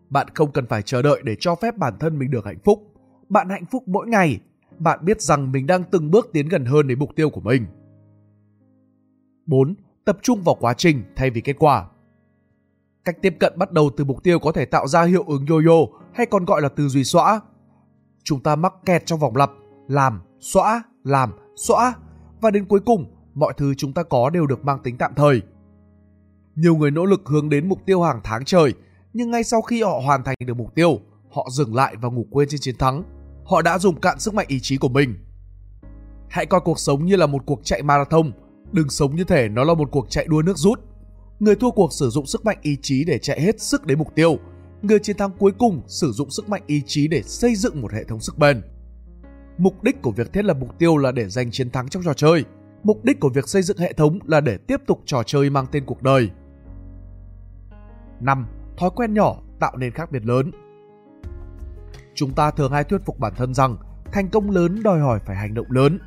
Bạn 0.10 0.28
không 0.34 0.52
cần 0.52 0.68
phải 0.68 0.82
chờ 0.82 1.02
đợi 1.02 1.22
để 1.24 1.36
cho 1.40 1.56
phép 1.56 1.78
bản 1.78 1.94
thân 2.00 2.20
mình 2.20 2.32
được 2.32 2.46
hạnh 2.46 2.60
phúc. 2.64 2.94
Bạn 3.30 3.50
hạnh 3.50 3.66
phúc 3.66 3.84
mỗi 3.88 4.08
ngày. 4.08 4.40
Bạn 4.80 5.00
biết 5.06 5.22
rằng 5.22 5.52
mình 5.52 5.68
đang 5.68 5.84
từng 5.84 6.12
bước 6.12 6.30
tiến 6.34 6.48
gần 6.48 6.66
hơn 6.66 6.88
đến 6.88 7.00
mục 7.00 7.10
tiêu 7.16 7.30
của 7.30 7.42
mình. 7.42 7.66
4. 9.46 9.76
Tập 10.06 10.18
trung 10.22 10.42
vào 10.44 10.56
quá 10.60 10.74
trình 10.74 11.04
thay 11.16 11.30
vì 11.30 11.42
kết 11.42 11.56
quả. 11.60 11.86
Cách 13.06 13.18
tiếp 13.22 13.36
cận 13.40 13.54
bắt 13.58 13.72
đầu 13.72 13.90
từ 13.98 14.06
mục 14.06 14.24
tiêu 14.24 14.40
có 14.40 14.52
thể 14.52 14.66
tạo 14.66 14.88
ra 14.88 15.04
hiệu 15.04 15.24
ứng 15.28 15.46
yo-yo 15.46 15.88
hay 16.14 16.26
còn 16.26 16.46
gọi 16.46 16.62
là 16.62 16.70
tư 16.70 16.88
duy 16.88 17.04
xóa. 17.04 17.42
Chúng 18.24 18.44
ta 18.44 18.56
mắc 18.56 18.74
kẹt 18.86 19.06
trong 19.06 19.20
vòng 19.20 19.36
lặp, 19.36 19.52
làm, 19.88 20.22
xóa, 20.40 20.84
làm, 21.04 21.32
xóa 21.56 21.94
và 22.42 22.52
đến 22.52 22.66
cuối 22.66 22.80
cùng 22.86 23.16
mọi 23.34 23.54
thứ 23.58 23.74
chúng 23.78 23.94
ta 23.94 24.04
có 24.04 24.30
đều 24.30 24.48
được 24.48 24.66
mang 24.66 24.80
tính 24.84 24.98
tạm 24.98 25.14
thời. 25.16 25.42
Nhiều 26.56 26.76
người 26.76 26.92
nỗ 26.92 27.06
lực 27.06 27.22
hướng 27.26 27.50
đến 27.50 27.70
mục 27.70 27.80
tiêu 27.86 28.02
hàng 28.02 28.20
tháng 28.24 28.46
trời, 28.46 28.74
nhưng 29.14 29.32
ngay 29.32 29.44
sau 29.44 29.62
khi 29.62 29.84
họ 29.84 30.02
hoàn 30.06 30.24
thành 30.24 30.36
được 30.46 30.58
mục 30.58 30.76
tiêu, 30.76 31.00
họ 31.32 31.48
dừng 31.52 31.76
lại 31.76 31.96
và 32.02 32.10
ngủ 32.10 32.26
quên 32.32 32.50
trên 32.50 32.60
chiến 32.62 32.78
thắng. 32.78 33.04
Họ 33.46 33.62
đã 33.62 33.80
dùng 33.80 34.02
cạn 34.02 34.20
sức 34.20 34.34
mạnh 34.34 34.46
ý 34.50 34.60
chí 34.62 34.78
của 34.78 34.90
mình. 34.90 35.16
Hãy 36.30 36.46
coi 36.46 36.62
cuộc 36.62 36.80
sống 36.80 37.06
như 37.06 37.16
là 37.16 37.28
một 37.28 37.44
cuộc 37.46 37.60
chạy 37.64 37.84
marathon, 37.84 38.32
đừng 38.72 38.90
sống 38.90 39.16
như 39.16 39.24
thể 39.24 39.50
nó 39.50 39.64
là 39.64 39.74
một 39.74 39.90
cuộc 39.92 40.10
chạy 40.10 40.28
đua 40.28 40.42
nước 40.42 40.58
rút 40.58 40.80
người 41.42 41.56
thua 41.56 41.72
cuộc 41.72 41.94
sử 41.94 42.10
dụng 42.10 42.26
sức 42.26 42.46
mạnh 42.46 42.58
ý 42.62 42.78
chí 42.82 43.04
để 43.04 43.18
chạy 43.18 43.42
hết 43.42 43.62
sức 43.62 43.86
đến 43.86 43.98
mục 43.98 44.16
tiêu. 44.16 44.40
Người 44.82 45.00
chiến 45.00 45.18
thắng 45.18 45.32
cuối 45.32 45.52
cùng 45.60 45.82
sử 45.88 46.12
dụng 46.12 46.32
sức 46.32 46.50
mạnh 46.50 46.64
ý 46.68 46.84
chí 46.86 47.08
để 47.08 47.22
xây 47.22 47.56
dựng 47.56 47.82
một 47.82 47.94
hệ 47.94 48.04
thống 48.04 48.20
sức 48.20 48.38
bền. 48.38 48.62
Mục 49.58 49.84
đích 49.84 50.02
của 50.02 50.12
việc 50.12 50.34
thiết 50.34 50.46
lập 50.46 50.58
mục 50.60 50.80
tiêu 50.80 50.98
là 50.98 51.12
để 51.12 51.30
giành 51.30 51.52
chiến 51.52 51.70
thắng 51.70 51.90
trong 51.90 52.04
trò 52.04 52.14
chơi. 52.14 52.46
Mục 52.84 53.04
đích 53.04 53.20
của 53.20 53.30
việc 53.30 53.48
xây 53.48 53.62
dựng 53.62 53.78
hệ 53.78 53.94
thống 53.94 54.20
là 54.28 54.42
để 54.42 54.58
tiếp 54.58 54.82
tục 54.88 55.02
trò 55.06 55.24
chơi 55.24 55.50
mang 55.50 55.66
tên 55.72 55.86
cuộc 55.86 56.02
đời. 56.02 56.30
5. 58.20 58.48
Thói 58.78 58.90
quen 58.96 59.14
nhỏ 59.14 59.36
tạo 59.60 59.78
nên 59.78 59.92
khác 59.92 60.12
biệt 60.12 60.26
lớn. 60.26 60.52
Chúng 62.16 62.34
ta 62.34 62.52
thường 62.52 62.72
hay 62.72 62.84
thuyết 62.84 63.02
phục 63.06 63.20
bản 63.20 63.34
thân 63.38 63.54
rằng 63.54 63.78
thành 64.12 64.30
công 64.30 64.52
lớn 64.52 64.84
đòi 64.84 65.00
hỏi 65.00 65.20
phải 65.26 65.36
hành 65.36 65.54
động 65.54 65.72
lớn. 65.72 66.00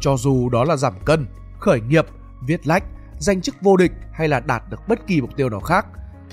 Cho 0.00 0.16
dù 0.16 0.48
đó 0.48 0.64
là 0.64 0.76
giảm 0.76 0.94
cân, 1.04 1.26
khởi 1.60 1.80
nghiệp, 1.80 2.06
viết 2.46 2.66
lách 2.66 2.84
giành 3.18 3.40
chức 3.40 3.54
vô 3.60 3.76
địch 3.76 3.92
hay 4.12 4.28
là 4.28 4.40
đạt 4.40 4.62
được 4.70 4.80
bất 4.88 5.06
kỳ 5.06 5.20
mục 5.20 5.36
tiêu 5.36 5.50
nào 5.50 5.60
khác 5.60 5.86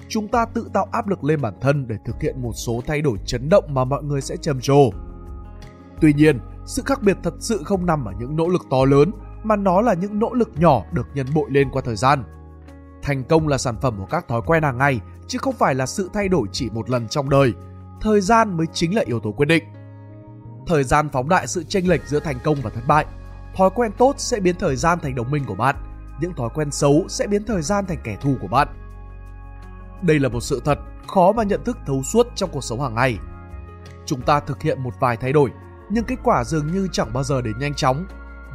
chúng 0.07 0.27
ta 0.27 0.45
tự 0.45 0.69
tạo 0.73 0.87
áp 0.91 1.07
lực 1.07 1.23
lên 1.23 1.41
bản 1.41 1.53
thân 1.61 1.87
để 1.87 1.95
thực 2.05 2.21
hiện 2.21 2.41
một 2.41 2.53
số 2.53 2.81
thay 2.87 3.01
đổi 3.01 3.17
chấn 3.25 3.49
động 3.49 3.73
mà 3.73 3.85
mọi 3.85 4.03
người 4.03 4.21
sẽ 4.21 4.37
trầm 4.37 4.61
trồ. 4.61 4.89
Tuy 6.01 6.13
nhiên 6.13 6.39
sự 6.65 6.81
khác 6.85 6.99
biệt 7.03 7.17
thật 7.23 7.33
sự 7.39 7.63
không 7.65 7.85
nằm 7.85 8.05
ở 8.05 8.13
những 8.19 8.35
nỗ 8.35 8.47
lực 8.47 8.61
to 8.69 8.85
lớn 8.85 9.11
mà 9.43 9.55
nó 9.55 9.81
là 9.81 9.93
những 9.93 10.19
nỗ 10.19 10.33
lực 10.33 10.49
nhỏ 10.55 10.83
được 10.91 11.07
nhân 11.13 11.27
bội 11.35 11.49
lên 11.51 11.69
qua 11.69 11.81
thời 11.85 11.95
gian. 11.95 12.23
Thành 13.01 13.23
công 13.23 13.47
là 13.47 13.57
sản 13.57 13.75
phẩm 13.81 13.95
của 13.97 14.05
các 14.05 14.27
thói 14.27 14.41
quen 14.45 14.63
hàng 14.63 14.77
ngày 14.77 14.99
chứ 15.27 15.37
không 15.37 15.53
phải 15.53 15.75
là 15.75 15.85
sự 15.85 16.09
thay 16.13 16.27
đổi 16.27 16.47
chỉ 16.51 16.69
một 16.69 16.89
lần 16.89 17.07
trong 17.07 17.29
đời. 17.29 17.53
Thời 18.01 18.21
gian 18.21 18.57
mới 18.57 18.65
chính 18.73 18.95
là 18.95 19.03
yếu 19.05 19.19
tố 19.19 19.31
quyết 19.31 19.45
định. 19.45 19.63
Thời 20.67 20.83
gian 20.83 21.09
phóng 21.09 21.29
đại 21.29 21.47
sự 21.47 21.63
chênh 21.63 21.89
lệch 21.89 22.07
giữa 22.07 22.19
thành 22.19 22.37
công 22.43 22.57
và 22.63 22.69
thất 22.69 22.87
bại. 22.87 23.05
Thói 23.55 23.69
quen 23.75 23.91
tốt 23.97 24.15
sẽ 24.17 24.39
biến 24.39 24.55
thời 24.59 24.75
gian 24.75 24.99
thành 24.99 25.15
đồng 25.15 25.31
minh 25.31 25.43
của 25.47 25.55
bạn, 25.55 25.75
những 26.21 26.33
thói 26.33 26.49
quen 26.55 26.71
xấu 26.71 27.05
sẽ 27.07 27.27
biến 27.27 27.43
thời 27.47 27.61
gian 27.61 27.85
thành 27.85 27.97
kẻ 28.03 28.17
thù 28.21 28.35
của 28.41 28.47
bạn. 28.47 28.67
Đây 30.01 30.19
là 30.19 30.29
một 30.29 30.39
sự 30.39 30.61
thật 30.65 30.79
khó 31.07 31.31
mà 31.31 31.43
nhận 31.43 31.63
thức 31.63 31.77
thấu 31.85 32.03
suốt 32.03 32.27
trong 32.35 32.49
cuộc 32.53 32.63
sống 32.63 32.81
hàng 32.81 32.95
ngày. 32.95 33.17
Chúng 34.05 34.21
ta 34.21 34.39
thực 34.39 34.61
hiện 34.61 34.83
một 34.83 34.93
vài 34.99 35.17
thay 35.17 35.33
đổi, 35.33 35.51
nhưng 35.89 36.05
kết 36.05 36.19
quả 36.23 36.43
dường 36.43 36.67
như 36.67 36.87
chẳng 36.91 37.13
bao 37.13 37.23
giờ 37.23 37.41
đến 37.41 37.59
nhanh 37.59 37.73
chóng 37.73 38.05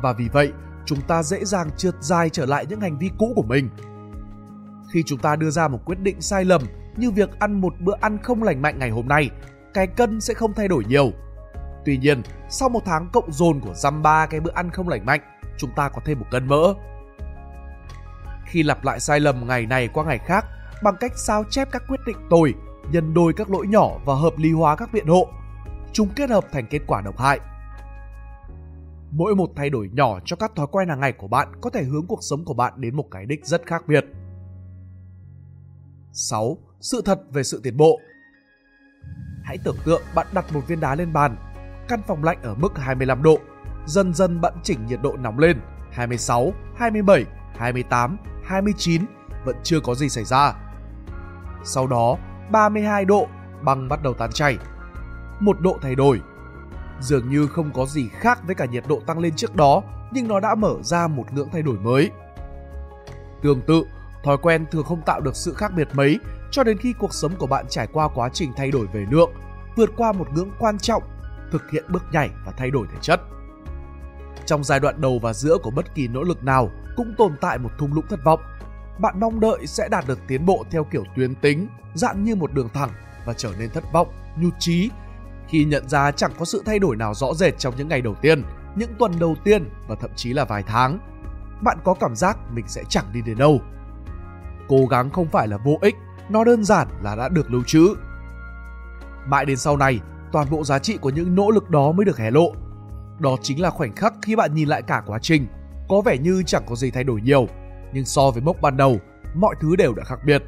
và 0.03 0.13
vì 0.13 0.29
vậy 0.33 0.53
chúng 0.85 1.01
ta 1.01 1.23
dễ 1.23 1.45
dàng 1.45 1.71
trượt 1.77 1.95
dài 2.01 2.31
trở 2.31 2.47
lại 2.47 2.67
những 2.69 2.81
hành 2.81 2.99
vi 2.99 3.11
cũ 3.19 3.33
của 3.37 3.43
mình. 3.43 3.69
Khi 4.93 5.03
chúng 5.07 5.19
ta 5.19 5.37
đưa 5.37 5.51
ra 5.51 5.69
một 5.69 5.79
quyết 5.85 6.01
định 6.01 6.21
sai 6.21 6.45
lầm 6.45 6.63
như 6.97 7.11
việc 7.11 7.39
ăn 7.39 7.61
một 7.61 7.75
bữa 7.81 7.95
ăn 8.01 8.19
không 8.23 8.43
lành 8.43 8.63
mạnh 8.63 8.79
ngày 8.79 8.91
hôm 8.91 9.09
nay, 9.09 9.31
cái 9.75 9.87
cân 9.87 10.21
sẽ 10.21 10.35
không 10.35 10.53
thay 10.55 10.69
đổi 10.69 10.85
nhiều. 10.89 11.13
Tuy 11.85 11.97
nhiên, 11.97 12.23
sau 12.49 12.69
một 12.69 12.81
tháng 12.85 13.09
cộng 13.13 13.33
dồn 13.33 13.61
của 13.61 13.75
dăm 13.75 14.03
ba 14.03 14.27
cái 14.27 14.41
bữa 14.41 14.53
ăn 14.55 14.71
không 14.71 14.89
lành 14.89 15.07
mạnh, 15.07 15.21
chúng 15.59 15.71
ta 15.77 15.89
có 15.89 16.03
thêm 16.05 16.19
một 16.19 16.27
cân 16.31 16.49
mỡ. 16.49 16.75
Khi 18.47 18.63
lặp 18.63 18.85
lại 18.85 19.01
sai 19.01 19.21
lầm 19.21 19.47
ngày 19.47 19.67
này 19.67 19.89
qua 19.89 20.05
ngày 20.05 20.19
khác 20.19 20.45
bằng 20.83 20.97
cách 21.01 21.13
sao 21.17 21.45
chép 21.51 21.69
các 21.73 21.83
quyết 21.89 22.01
định 22.07 22.17
tồi, 22.31 22.55
nhân 22.93 23.15
đôi 23.15 23.33
các 23.33 23.51
lỗi 23.51 23.67
nhỏ 23.67 23.91
và 24.05 24.15
hợp 24.15 24.33
lý 24.37 24.53
hóa 24.53 24.77
các 24.77 24.93
biện 24.93 25.07
hộ, 25.07 25.29
chúng 25.93 26.09
kết 26.17 26.31
hợp 26.31 26.45
thành 26.53 26.67
kết 26.71 26.81
quả 26.87 27.01
độc 27.01 27.19
hại. 27.19 27.41
Mỗi 29.11 29.35
một 29.35 29.51
thay 29.57 29.71
đổi 29.71 29.91
nhỏ 29.93 30.21
cho 30.25 30.37
các 30.37 30.53
thói 30.57 30.67
quen 30.67 30.89
hàng 30.89 31.01
ngày 31.01 31.13
của 31.13 31.29
bạn 31.29 31.53
có 31.61 31.71
thể 31.71 31.83
hướng 31.83 32.07
cuộc 32.07 32.21
sống 32.23 32.45
của 32.45 32.55
bạn 32.55 32.73
đến 32.77 32.97
một 32.97 33.07
cái 33.11 33.27
đích 33.27 33.47
rất 33.47 33.67
khác 33.67 33.83
biệt. 33.87 34.05
6. 36.13 36.59
Sự 36.81 37.03
thật 37.05 37.21
về 37.33 37.43
sự 37.43 37.61
tiến 37.63 37.77
bộ 37.77 38.01
Hãy 39.45 39.59
tưởng 39.65 39.77
tượng 39.85 40.03
bạn 40.15 40.27
đặt 40.33 40.45
một 40.53 40.61
viên 40.69 40.81
đá 40.81 40.95
lên 40.95 41.13
bàn, 41.13 41.37
căn 41.89 42.01
phòng 42.07 42.25
lạnh 42.25 42.39
ở 42.43 42.55
mức 42.55 42.79
25 42.79 43.23
độ, 43.23 43.39
dần 43.87 44.15
dần 44.15 44.41
bạn 44.41 44.55
chỉnh 44.63 44.87
nhiệt 44.87 45.01
độ 45.03 45.17
nóng 45.17 45.39
lên 45.39 45.61
26, 45.93 46.53
27, 46.77 47.25
28, 47.57 48.17
29 48.45 49.03
vẫn 49.45 49.57
chưa 49.63 49.81
có 49.81 49.95
gì 49.95 50.09
xảy 50.09 50.25
ra. 50.25 50.70
Sau 51.65 51.87
đó 51.87 52.17
32 52.51 53.05
độ 53.05 53.27
băng 53.63 53.89
bắt 53.89 54.03
đầu 54.03 54.15
tan 54.15 54.31
chảy. 54.33 54.59
Một 55.41 55.61
độ 55.61 55.79
thay 55.83 55.95
đổi. 55.95 56.21
Dường 57.01 57.31
như 57.31 57.47
không 57.47 57.71
có 57.75 57.87
gì 57.87 58.09
khác 58.09 58.39
với 58.47 58.55
cả 58.55 58.65
nhiệt 58.65 58.85
độ 58.89 59.01
tăng 59.07 59.19
lên 59.19 59.33
trước 59.37 59.57
đó, 59.57 59.83
nhưng 60.13 60.29
nó 60.29 60.41
đã 60.41 60.55
mở 60.55 60.75
ra 60.83 61.09
một 61.09 61.33
ngưỡng 61.33 61.49
thay 61.53 61.63
đổi 61.63 61.77
mới. 61.79 62.11
Tương 63.43 63.61
tự, 63.61 63.85
thói 64.25 64.37
quen 64.37 64.67
thường 64.71 64.85
không 64.85 65.03
tạo 65.03 65.21
được 65.21 65.37
sự 65.37 65.55
khác 65.55 65.73
biệt 65.77 65.89
mấy 65.93 66.19
cho 66.51 66.65
đến 66.65 66.79
khi 66.79 66.95
cuộc 66.99 67.15
sống 67.15 67.33
của 67.39 67.47
bạn 67.47 67.67
trải 67.69 67.87
qua 67.87 68.09
quá 68.15 68.29
trình 68.33 68.53
thay 68.57 68.71
đổi 68.71 68.87
về 68.87 69.07
lượng, 69.11 69.31
vượt 69.77 69.91
qua 69.97 70.13
một 70.13 70.27
ngưỡng 70.35 70.51
quan 70.59 70.79
trọng, 70.79 71.03
thực 71.53 71.71
hiện 71.71 71.85
bước 71.89 72.03
nhảy 72.13 72.31
và 72.47 72.53
thay 72.57 72.71
đổi 72.71 72.87
thể 72.93 72.99
chất. 73.01 73.21
Trong 74.47 74.65
giai 74.65 74.81
đoạn 74.81 75.01
đầu 75.01 75.19
và 75.23 75.33
giữa 75.33 75.59
của 75.63 75.71
bất 75.71 75.95
kỳ 75.95 76.09
nỗ 76.09 76.23
lực 76.23 76.45
nào 76.45 76.71
cũng 76.97 77.15
tồn 77.19 77.33
tại 77.41 77.59
một 77.59 77.71
thung 77.79 77.95
lũng 77.95 78.07
thất 78.09 78.25
vọng. 78.25 78.41
Bạn 79.01 79.21
mong 79.21 79.41
đợi 79.41 79.67
sẽ 79.67 79.89
đạt 79.89 80.05
được 80.09 80.19
tiến 80.29 80.47
bộ 80.47 80.65
theo 80.71 80.85
kiểu 80.85 81.05
tuyến 81.17 81.35
tính, 81.35 81.69
dạng 81.95 82.25
như 82.25 82.37
một 82.37 82.53
đường 82.53 82.69
thẳng 82.75 82.91
và 83.25 83.33
trở 83.33 83.53
nên 83.59 83.71
thất 83.71 83.93
vọng, 83.93 84.09
nhụt 84.37 84.53
chí 84.59 84.91
khi 85.49 85.65
nhận 85.65 85.89
ra 85.89 86.11
chẳng 86.11 86.33
có 86.39 86.45
sự 86.45 86.63
thay 86.67 86.79
đổi 86.79 86.97
nào 86.97 87.15
rõ 87.15 87.35
rệt 87.35 87.59
trong 87.59 87.75
những 87.77 87.89
ngày 87.89 88.01
đầu 88.01 88.15
tiên, 88.15 88.43
những 88.77 88.91
tuần 88.99 89.13
đầu 89.19 89.37
tiên 89.45 89.71
và 89.89 89.95
thậm 90.01 90.11
chí 90.17 90.33
là 90.33 90.45
vài 90.45 90.63
tháng. 90.63 90.99
Bạn 91.63 91.79
có 91.85 91.95
cảm 91.95 92.17
giác 92.17 92.39
mình 92.53 92.65
sẽ 92.69 92.83
chẳng 92.89 93.05
đi 93.13 93.23
đến 93.23 93.39
đâu. 93.39 93.61
Cố 94.69 94.87
gắng 94.91 95.11
không 95.11 95.29
phải 95.29 95.49
là 95.49 95.57
vô 95.57 95.79
ích, 95.81 95.95
nó 96.29 96.45
đơn 96.45 96.65
giản 96.65 96.89
là 97.03 97.17
đã 97.17 97.29
được 97.29 97.51
lưu 97.51 97.63
trữ. 97.67 97.95
Mãi 99.27 99.47
đến 99.47 99.57
sau 99.57 99.77
này, 99.77 100.01
toàn 100.33 100.51
bộ 100.51 100.65
giá 100.65 100.79
trị 100.79 100.97
của 100.97 101.11
những 101.11 101.35
nỗ 101.35 101.51
lực 101.51 101.71
đó 101.71 101.93
mới 101.93 102.05
được 102.05 102.19
hé 102.19 102.31
lộ. 102.31 102.53
Đó 103.19 103.37
chính 103.43 103.61
là 103.61 103.71
khoảnh 103.71 103.95
khắc 103.95 104.15
khi 104.23 104.37
bạn 104.37 104.55
nhìn 104.55 104.69
lại 104.69 104.83
cả 104.83 105.03
quá 105.07 105.19
trình, 105.23 105.47
có 105.89 106.01
vẻ 106.01 106.19
như 106.19 106.43
chẳng 106.47 106.63
có 106.67 106.75
gì 106.77 106.91
thay 106.91 107.05
đổi 107.05 107.21
nhiều, 107.21 107.47
nhưng 107.93 108.05
so 108.05 108.31
với 108.31 108.43
mốc 108.43 108.61
ban 108.61 108.77
đầu, 108.77 108.99
mọi 109.35 109.55
thứ 109.61 109.77
đều 109.77 109.95
đã 109.95 110.05
khác 110.05 110.19
biệt. 110.27 110.43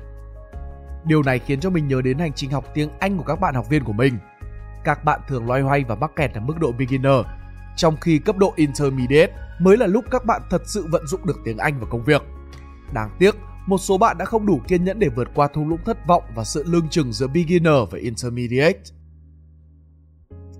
Điều 1.04 1.22
này 1.22 1.38
khiến 1.38 1.61
cho 1.61 1.70
mình 1.70 1.88
nhớ 1.88 2.02
đến 2.02 2.18
hành 2.18 2.32
trình 2.32 2.50
học 2.50 2.64
tiếng 2.75 2.90
Anh 3.00 3.18
của 3.18 3.25
các 3.25 3.40
bạn 3.40 3.54
học 3.54 3.68
viên 3.68 3.84
của 3.84 3.92
mình. 3.92 4.18
Các 4.84 5.04
bạn 5.04 5.20
thường 5.28 5.46
loay 5.46 5.62
hoay 5.62 5.84
và 5.84 5.94
mắc 5.94 6.11
kẹt 6.16 6.34
ở 6.34 6.40
mức 6.40 6.54
độ 6.61 6.72
beginner, 6.72 7.26
trong 7.76 7.96
khi 8.00 8.18
cấp 8.18 8.37
độ 8.37 8.52
intermediate 8.56 9.32
mới 9.61 9.76
là 9.76 9.87
lúc 9.87 10.04
các 10.11 10.25
bạn 10.25 10.42
thật 10.50 10.62
sự 10.64 10.87
vận 10.90 11.06
dụng 11.06 11.26
được 11.26 11.40
tiếng 11.44 11.58
Anh 11.58 11.78
vào 11.78 11.88
công 11.90 12.04
việc. 12.04 12.22
Đáng 12.92 13.11
tiếc, 13.18 13.37
một 13.66 13.78
số 13.78 13.99
bạn 13.99 14.18
đã 14.18 14.25
không 14.25 14.46
đủ 14.46 14.61
kiên 14.68 14.84
nhẫn 14.84 14.99
để 14.99 15.08
vượt 15.08 15.28
qua 15.34 15.49
thung 15.49 15.68
lũng 15.68 15.80
thất 15.84 16.06
vọng 16.06 16.22
và 16.34 16.44
sự 16.44 16.64
lương 16.66 16.88
chừng 16.88 17.12
giữa 17.12 17.26
beginner 17.26 17.75
và 17.90 17.99
intermediate. 17.99 18.80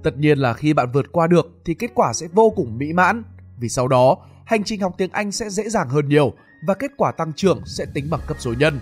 Tất 0.03 0.19
nhiên 0.19 0.39
là 0.39 0.55
khi 0.55 0.73
bạn 0.73 0.91
vượt 0.93 1.13
qua 1.13 1.27
được 1.27 1.47
thì 1.65 1.75
kết 1.75 1.91
quả 1.95 2.13
sẽ 2.13 2.29
vô 2.33 2.53
cùng 2.57 2.79
mỹ 2.79 2.93
mãn, 2.93 3.23
vì 3.59 3.69
sau 3.69 3.89
đó 3.89 4.17
hành 4.45 4.65
trình 4.65 4.81
học 4.81 4.95
tiếng 4.99 5.11
Anh 5.13 5.33
sẽ 5.33 5.51
dễ 5.51 5.69
dàng 5.69 5.89
hơn 5.89 6.09
nhiều 6.09 6.33
và 6.63 6.75
kết 6.75 6.91
quả 6.97 7.13
tăng 7.13 7.33
trưởng 7.33 7.61
sẽ 7.67 7.85
tính 7.95 8.11
bằng 8.11 8.21
cấp 8.27 8.37
số 8.41 8.55
nhân. 8.59 8.81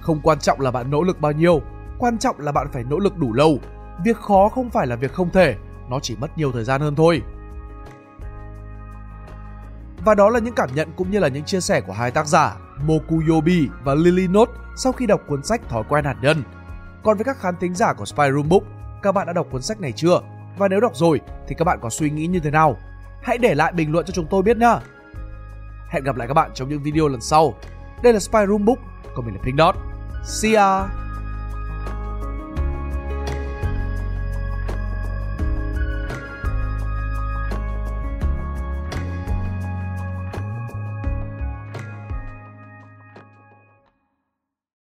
Không 0.00 0.20
quan 0.22 0.38
trọng 0.38 0.60
là 0.60 0.70
bạn 0.70 0.90
nỗ 0.90 1.02
lực 1.02 1.20
bao 1.20 1.32
nhiêu, 1.32 1.60
quan 1.98 2.18
trọng 2.18 2.40
là 2.40 2.52
bạn 2.52 2.66
phải 2.72 2.84
nỗ 2.84 2.98
lực 2.98 3.18
đủ 3.18 3.32
lâu. 3.32 3.58
Việc 4.04 4.16
khó 4.16 4.48
không 4.48 4.70
phải 4.70 4.86
là 4.86 4.96
việc 4.96 5.12
không 5.12 5.30
thể, 5.30 5.56
nó 5.90 6.00
chỉ 6.00 6.16
mất 6.16 6.38
nhiều 6.38 6.52
thời 6.52 6.64
gian 6.64 6.80
hơn 6.80 6.94
thôi. 6.94 7.22
Và 10.04 10.14
đó 10.14 10.30
là 10.30 10.38
những 10.38 10.54
cảm 10.54 10.68
nhận 10.74 10.92
cũng 10.96 11.10
như 11.10 11.18
là 11.18 11.28
những 11.28 11.44
chia 11.44 11.60
sẻ 11.60 11.80
của 11.80 11.92
hai 11.92 12.10
tác 12.10 12.26
giả 12.26 12.56
Mokuyobi 12.82 13.68
và 13.84 13.94
Lily 13.94 14.28
Note 14.28 14.52
sau 14.76 14.92
khi 14.92 15.06
đọc 15.06 15.20
cuốn 15.28 15.42
sách 15.42 15.68
Thói 15.68 15.82
quen 15.88 16.04
hạt 16.04 16.16
nhân. 16.22 16.42
Còn 17.04 17.16
với 17.16 17.24
các 17.24 17.40
khán 17.40 17.54
thính 17.60 17.74
giả 17.74 17.92
của 17.92 18.04
Spy 18.04 18.24
Room 18.34 18.48
Book, 18.48 18.62
các 19.02 19.12
bạn 19.12 19.26
đã 19.26 19.32
đọc 19.32 19.46
cuốn 19.50 19.62
sách 19.62 19.80
này 19.80 19.92
chưa? 19.92 20.20
Và 20.58 20.68
nếu 20.68 20.80
đọc 20.80 20.92
rồi 20.94 21.20
thì 21.48 21.54
các 21.54 21.64
bạn 21.64 21.78
có 21.82 21.90
suy 21.90 22.10
nghĩ 22.10 22.26
như 22.26 22.40
thế 22.40 22.50
nào? 22.50 22.76
Hãy 23.24 23.38
để 23.38 23.54
lại 23.54 23.72
bình 23.72 23.92
luận 23.92 24.06
cho 24.06 24.12
chúng 24.12 24.26
tôi 24.30 24.42
biết 24.42 24.56
nhá. 24.56 24.78
Hẹn 25.88 26.04
gặp 26.04 26.16
lại 26.16 26.28
các 26.28 26.34
bạn 26.34 26.50
trong 26.54 26.68
những 26.68 26.82
video 26.82 27.08
lần 27.08 27.20
sau. 27.20 27.54
Đây 28.02 28.12
là 28.12 28.18
Spy 28.18 28.38
Room 28.48 28.64
Book, 28.64 28.78
còn 29.14 29.26
mình 29.26 29.34
là 29.34 29.40
Pink 29.44 29.58
Dot. 29.58 29.74
See 30.24 30.54
ya! 30.54 31.03